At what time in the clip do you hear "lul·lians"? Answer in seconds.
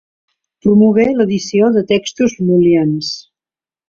2.47-3.11